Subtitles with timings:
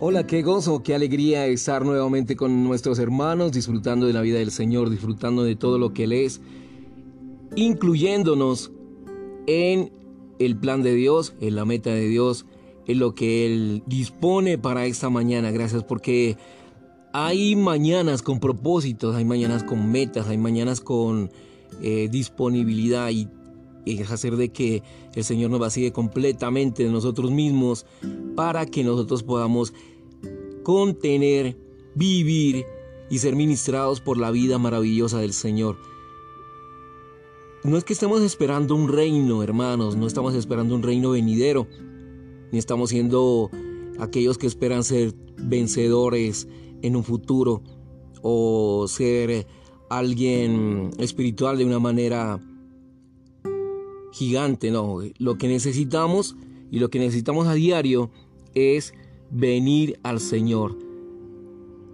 [0.00, 4.52] Hola, qué gozo, qué alegría estar nuevamente con nuestros hermanos, disfrutando de la vida del
[4.52, 6.40] Señor, disfrutando de todo lo que Él es,
[7.56, 8.70] incluyéndonos
[9.48, 9.90] en
[10.38, 12.46] el plan de Dios, en la meta de Dios,
[12.86, 15.50] en lo que Él dispone para esta mañana.
[15.50, 16.36] Gracias porque
[17.12, 21.32] hay mañanas con propósitos, hay mañanas con metas, hay mañanas con
[21.82, 23.26] eh, disponibilidad y
[23.84, 24.82] es hacer de que
[25.14, 27.86] el Señor nos vacíe completamente de nosotros mismos
[28.36, 29.72] para que nosotros podamos
[30.62, 31.56] contener,
[31.94, 32.66] vivir
[33.10, 35.76] y ser ministrados por la vida maravillosa del Señor.
[37.64, 41.66] No es que estemos esperando un reino, hermanos, no estamos esperando un reino venidero,
[42.52, 43.50] ni estamos siendo
[43.98, 46.46] aquellos que esperan ser vencedores
[46.82, 47.62] en un futuro
[48.22, 49.46] o ser
[49.90, 52.40] alguien espiritual de una manera
[54.18, 54.98] gigante, no.
[55.18, 56.36] Lo que necesitamos
[56.70, 58.10] y lo que necesitamos a diario
[58.54, 58.92] es
[59.30, 60.76] venir al Señor.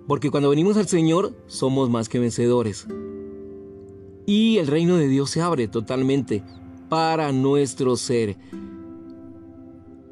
[0.08, 2.86] Porque cuando venimos al Señor somos más que vencedores.
[4.26, 6.42] Y el reino de Dios se abre totalmente
[6.88, 8.36] para nuestro ser.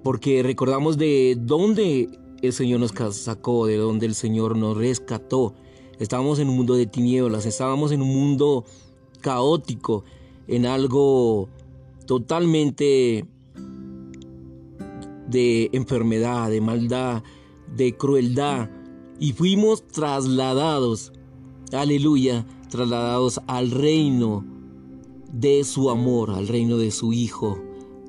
[0.02, 2.10] Porque recordamos de dónde
[2.42, 5.54] el Señor nos sacó, de dónde el Señor nos rescató.
[5.98, 8.64] Estábamos en un mundo de tinieblas, estábamos en un mundo
[9.20, 10.04] caótico,
[10.48, 11.48] en algo
[12.06, 13.26] totalmente
[15.28, 17.22] de enfermedad, de maldad,
[17.74, 18.70] de crueldad.
[19.18, 21.12] Y fuimos trasladados,
[21.72, 24.44] aleluya, trasladados al reino
[25.32, 27.58] de su amor, al reino de su Hijo.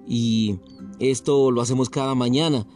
[0.08, 0.60] Y
[1.00, 2.68] esto lo hacemos cada mañana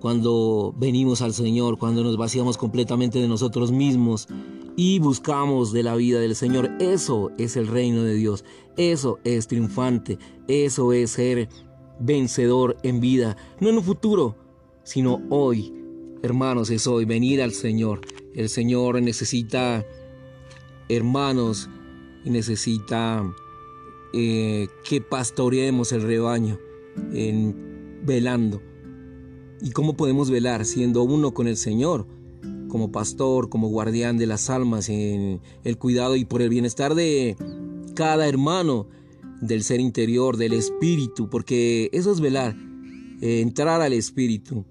[0.00, 4.28] cuando venimos al Señor, cuando nos vaciamos completamente de nosotros mismos
[4.76, 6.70] y buscamos de la vida del Señor.
[6.80, 8.44] Eso es el reino de Dios.
[8.76, 10.18] Eso es triunfante.
[10.48, 11.48] Eso es ser
[11.98, 13.36] vencedor en vida.
[13.60, 14.36] No en un futuro,
[14.82, 15.72] sino hoy.
[16.22, 17.04] Hermanos, es hoy.
[17.04, 18.00] Venir al Señor.
[18.34, 19.84] El Señor necesita
[20.88, 21.68] hermanos
[22.24, 23.32] y necesita
[24.12, 26.58] eh, que pastoreemos el rebaño
[27.12, 28.60] en, velando.
[29.62, 32.06] ¿Y cómo podemos velar siendo uno con el Señor?
[32.70, 37.36] Como pastor, como guardián de las almas, en el cuidado y por el bienestar de
[37.94, 38.86] cada hermano,
[39.42, 42.56] del ser interior, del espíritu, porque eso es velar,
[43.20, 44.64] eh, entrar al espíritu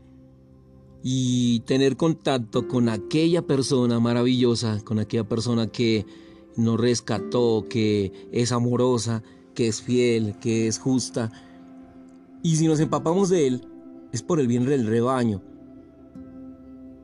[1.04, 6.06] y tener contacto con aquella persona maravillosa, con aquella persona que
[6.56, 9.24] nos rescató, que es amorosa,
[9.54, 11.32] que es fiel, que es justa.
[12.44, 13.68] Y si nos empapamos de él,
[14.12, 15.42] es por el bien del rebaño,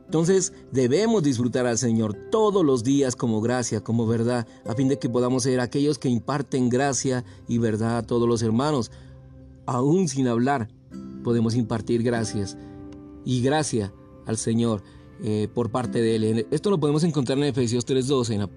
[0.06, 5.00] entonces debemos disfrutar al Señor todos los días como gracia, como verdad, a fin de
[5.00, 8.92] que podamos ser aquellos que imparten gracia y verdad a todos los hermanos.
[9.66, 10.70] Aún sin hablar,
[11.24, 12.56] podemos impartir gracias
[13.26, 13.94] y gracia
[14.28, 14.84] al Señor
[15.24, 16.48] eh, por parte de Él.
[16.52, 18.50] Esto lo podemos encontrar en Efesios 3.2, en,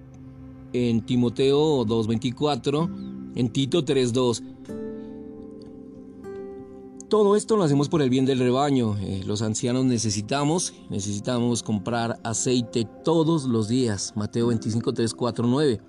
[0.73, 4.78] en Timoteo 2.24, en Tito 3.2.
[7.09, 8.95] Todo esto lo hacemos por el bien del rebaño.
[8.99, 14.13] Eh, los ancianos necesitamos, necesitamos comprar aceite todos los días.
[14.15, 15.81] Mateo 25, 3, 4, 9.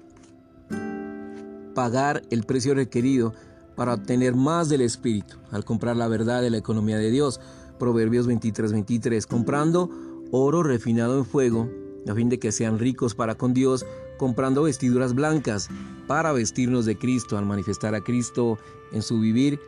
[1.75, 3.35] Pagar el precio requerido
[3.77, 7.39] para obtener más del Espíritu al comprar la verdad de la economía de Dios.
[7.79, 9.27] Proverbios 23, 23.
[9.27, 9.91] Comprando
[10.31, 11.69] oro refinado en fuego
[12.09, 13.85] a fin de que sean ricos para con Dios,
[14.17, 15.69] comprando vestiduras blancas
[16.07, 18.57] para vestirnos de Cristo al manifestar a Cristo
[18.91, 19.61] en su vivir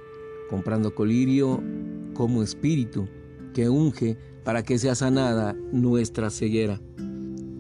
[0.53, 1.63] comprando colirio
[2.13, 3.09] como espíritu
[3.55, 6.79] que unge para que sea sanada nuestra ceguera.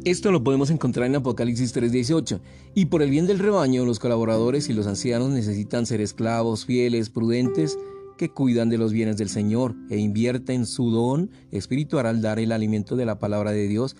[0.04, 2.40] Esto lo podemos encontrar en Apocalipsis 3:18.
[2.74, 7.08] Y por el bien del rebaño, los colaboradores y los ancianos necesitan ser esclavos fieles,
[7.08, 7.78] prudentes,
[8.18, 12.52] que cuidan de los bienes del Señor e invierten su don espiritual al dar el
[12.52, 13.96] alimento de la palabra de Dios,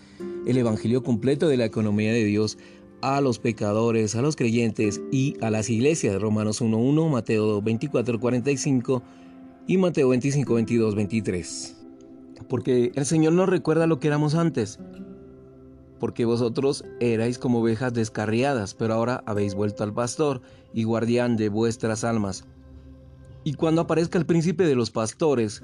[0.46, 2.58] el evangelio completo de la economía de Dios
[3.02, 6.20] a los pecadores, a los creyentes y a las iglesias.
[6.20, 9.02] Romanos 1.1, Mateo 24.45
[9.66, 11.76] y Mateo 25, 22, 23.
[12.48, 14.78] Porque el Señor nos recuerda lo que éramos antes.
[15.98, 20.40] Porque vosotros erais como ovejas descarriadas, pero ahora habéis vuelto al pastor
[20.72, 22.44] y guardián de vuestras almas.
[23.44, 25.62] Y cuando aparezca el príncipe de los pastores,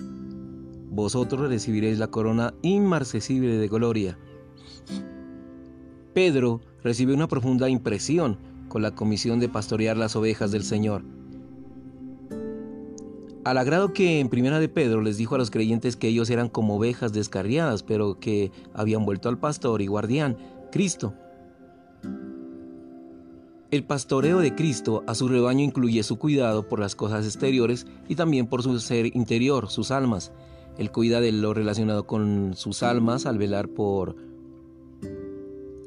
[0.91, 4.19] vosotros recibiréis la corona inmarcesible de gloria.
[6.19, 8.39] Pedro recibe una profunda impresión
[8.69, 11.05] con la comisión de pastorear las ovejas del Señor.
[13.45, 16.49] Al agrado que en primera de Pedro les dijo a los creyentes que ellos eran
[16.49, 20.37] como ovejas descarriadas, pero que habían vuelto al pastor y guardián,
[20.73, 21.15] Cristo.
[23.71, 28.17] El pastoreo de Cristo a su rebaño incluye su cuidado por las cosas exteriores y
[28.17, 30.33] también por su ser interior, sus almas.
[30.79, 34.28] Él cuida de lo relacionado con sus almas al velar por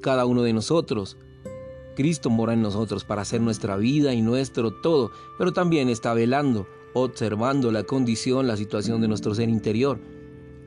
[0.02, 1.18] cada uno de nosotros.
[1.96, 6.68] Cristo mora en nosotros para hacer nuestra vida y nuestro todo, pero también está velando,
[6.94, 10.00] observando la condición, la situación de nuestro ser interior.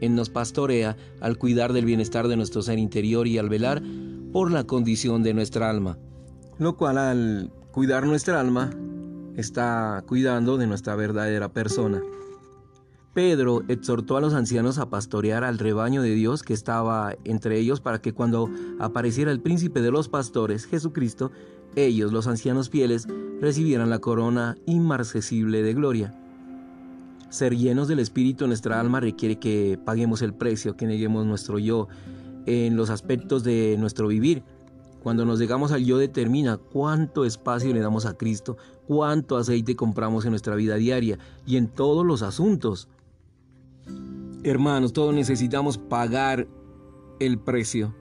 [0.01, 3.83] Él nos pastorea al cuidar del bienestar de nuestro ser interior y al velar
[4.33, 5.99] por la condición de nuestra alma.
[6.59, 8.71] Lo cual al cuidar nuestra alma
[9.37, 12.03] está cuidando de nuestra verdadera persona.
[13.15, 17.81] Pedro exhortó a los ancianos a pastorear al rebaño de Dios que estaba entre ellos
[17.81, 18.51] para que cuando
[18.81, 21.31] apareciera el príncipe de los pastores, Jesucristo,
[21.77, 23.07] ellos, los ancianos fieles,
[23.41, 26.13] recibieran la corona inmarcesible de gloria.
[27.31, 31.61] Ser llenos del Espíritu en nuestra alma requiere que paguemos el precio, que neguemos nuestro
[31.61, 31.87] yo
[32.47, 34.43] en los aspectos de nuestro vivir.
[35.05, 38.57] Cuando nos llegamos al yo determina cuánto espacio le damos a Cristo,
[38.89, 42.89] cuánto aceite compramos en nuestra vida diaria y en todos los asuntos.
[44.47, 46.47] Hermanos, todos necesitamos pagar
[47.19, 47.95] el precio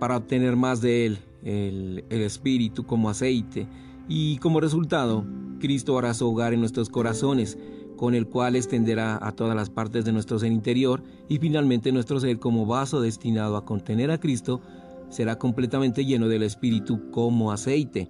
[0.00, 3.68] para obtener más de Él, el, Espíritu como aceite.
[4.08, 5.24] Y como resultado,
[5.60, 7.56] Cristo hará su hogar en nuestros corazones,
[7.96, 12.18] con el cual extenderá a todas las partes de nuestro ser interior y finalmente nuestro
[12.18, 14.60] ser como vaso destinado a contener a Cristo
[15.08, 18.08] será completamente lleno del Espíritu como aceite.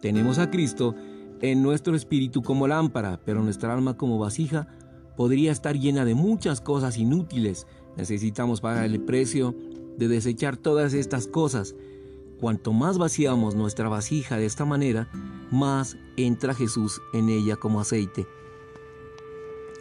[0.00, 0.94] Tenemos a Cristo
[1.42, 4.66] en nuestro espíritu como lámpara, pero nuestra alma como vasija
[5.18, 7.66] podría estar llena de muchas cosas inútiles.
[7.96, 9.52] Necesitamos pagar el precio
[9.96, 11.74] de desechar todas estas cosas.
[12.38, 15.10] Cuanto más vaciamos nuestra vasija de esta manera,
[15.50, 18.28] más entra Jesús en ella como aceite.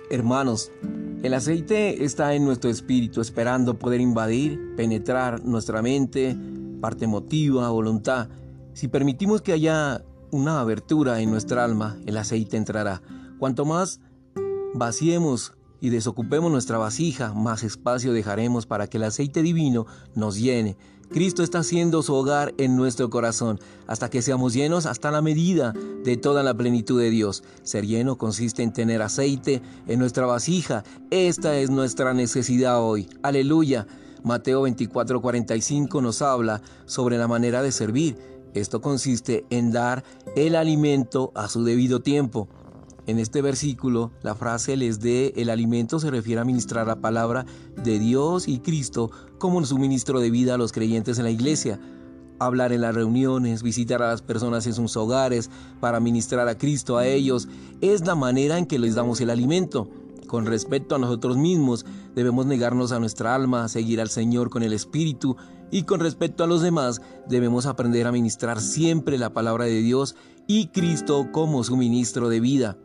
[0.10, 0.72] Hermanos,
[1.22, 6.36] el aceite está en nuestro espíritu esperando poder invadir, penetrar nuestra mente,
[6.82, 8.28] parte emotiva, voluntad.
[8.74, 13.04] Si permitimos que haya una abertura en nuestra alma, el aceite entrará.
[13.38, 14.00] Cuanto más
[14.78, 19.86] vaciemos y desocupemos nuestra vasija, más espacio dejaremos para que el aceite divino
[20.16, 20.78] nos llene.
[21.10, 25.74] Cristo está haciendo su hogar en nuestro corazón, hasta que seamos llenos hasta la medida
[26.04, 27.44] de toda la plenitud de Dios.
[27.64, 30.84] Ser lleno consiste en tener aceite en nuestra vasija.
[31.10, 33.08] Esta es nuestra necesidad hoy.
[33.24, 33.88] Aleluya.
[34.24, 38.18] Mateo 24:45 nos habla sobre la manera de servir.
[38.54, 40.04] Esto consiste en dar
[40.36, 42.50] el alimento a su debido tiempo.
[43.08, 47.46] En este versículo, la frase les dé el alimento se refiere a ministrar la palabra
[47.82, 51.80] de Dios y Cristo como un suministro de vida a los creyentes en la iglesia.
[52.38, 55.50] Hablar en las reuniones, visitar a las personas en sus hogares
[55.80, 57.48] para ministrar a Cristo a ellos,
[57.80, 59.90] es la manera en que les damos el alimento.
[60.28, 64.74] Con respecto a nosotros mismos, debemos negarnos a nuestra alma, seguir al Señor con el
[64.74, 65.38] Espíritu
[65.72, 70.16] y con respecto a los demás, debemos aprender a ministrar siempre la palabra de Dios
[70.46, 72.78] y Cristo como suministro de vida.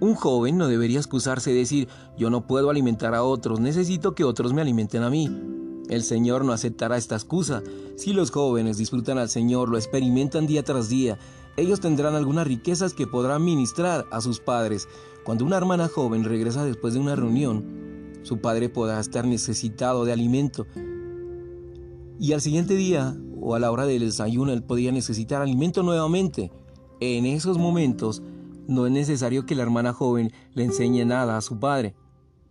[0.00, 1.88] Un joven no debería excusarse y decir,
[2.18, 5.30] yo no puedo alimentar a otros, necesito que otros me alimenten a mí.
[5.88, 7.62] El Señor no aceptará esta excusa.
[7.96, 11.18] Si los jóvenes disfrutan al Señor, lo experimentan día tras día,
[11.56, 14.88] ellos tendrán algunas riquezas que podrán ministrar a sus padres.
[15.24, 17.64] Cuando una hermana joven regresa después de una reunión,
[18.22, 20.66] su padre podrá estar necesitado de alimento.
[22.18, 26.50] Y al siguiente día o a la hora del desayuno él podría necesitar alimento nuevamente.
[27.00, 28.22] En esos momentos,
[28.68, 31.94] no es necesario que la hermana joven le enseñe nada a su padre.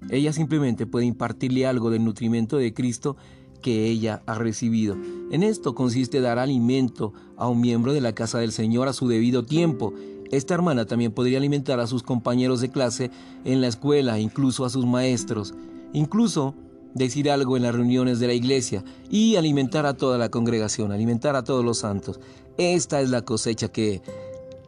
[0.09, 3.17] Ella simplemente puede impartirle algo del nutrimento de Cristo
[3.61, 4.95] que ella ha recibido.
[5.31, 9.07] En esto consiste dar alimento a un miembro de la casa del Señor a su
[9.07, 9.93] debido tiempo.
[10.31, 13.09] Esta hermana también podría alimentar a sus compañeros de clase
[13.43, 15.55] en la escuela, incluso a sus maestros,
[15.93, 16.53] incluso
[16.93, 21.35] decir algo en las reuniones de la iglesia y alimentar a toda la congregación, alimentar
[21.35, 22.19] a todos los santos.
[22.57, 24.01] Esta es la cosecha que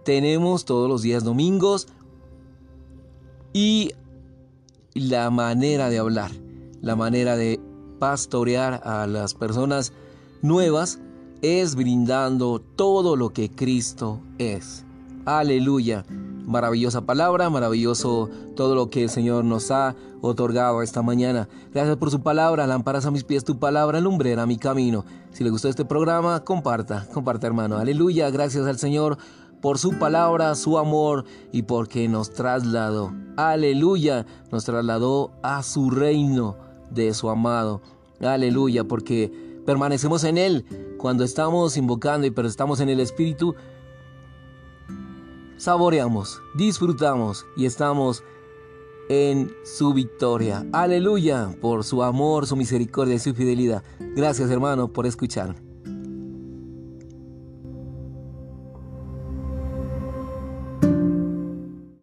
[0.08, 1.90] tenemos todos los días domingos
[3.52, 3.92] y
[4.94, 6.32] la manera de hablar,
[6.82, 7.60] la manera de
[8.00, 9.92] pastorear a las personas
[10.42, 11.02] nuevas
[11.42, 14.86] es brindando todo lo que Cristo es.
[15.26, 16.06] Aleluya.
[16.46, 21.50] Maravillosa palabra, maravilloso todo lo que el Señor nos ha otorgado esta mañana.
[21.74, 25.04] Gracias por su palabra, lámparas a mis pies, tu palabra lumbrera mi camino.
[25.34, 27.76] Si le gustó este programa, comparta, comparta hermano.
[27.76, 29.18] Aleluya, gracias al Señor
[29.62, 36.58] por su palabra, su amor y porque nos trasladó, aleluya, nos trasladó a su reino
[36.92, 37.82] de su amado,
[38.22, 39.32] aleluya, porque
[39.66, 43.56] permanecemos en Él cuando estamos invocando y pero estamos en el Espíritu,
[45.58, 48.24] saboreamos, disfrutamos y estamos
[49.10, 50.66] en su victoria.
[50.74, 53.84] Aleluya por su amor, su misericordia y su fidelidad.
[54.00, 55.67] Gracias hermano por escuchar.